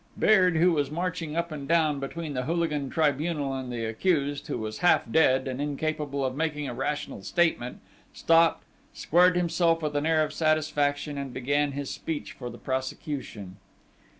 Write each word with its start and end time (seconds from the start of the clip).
Beard, 0.17 0.57
who 0.57 0.71
was 0.71 0.89
marching 0.89 1.35
up 1.37 1.51
and 1.51 1.67
down 1.67 1.99
between 1.99 2.33
the 2.33 2.45
hooligan 2.45 2.89
tribunal 2.89 3.53
and 3.53 3.71
the 3.71 3.85
accused, 3.85 4.47
who 4.47 4.57
was 4.57 4.79
half 4.79 5.03
dead, 5.11 5.47
and 5.47 5.61
incapable 5.61 6.25
of 6.25 6.35
making 6.35 6.67
a 6.67 6.73
rational 6.73 7.21
statement, 7.21 7.79
stopped, 8.11 8.63
squared 8.95 9.35
himself 9.37 9.83
with 9.83 9.95
an 9.95 10.07
air 10.07 10.23
of 10.23 10.33
satisfaction, 10.33 11.19
and 11.19 11.35
began 11.35 11.73
his 11.73 11.91
speech 11.91 12.31
for 12.31 12.49
the 12.49 12.57
prosecution. 12.57 13.57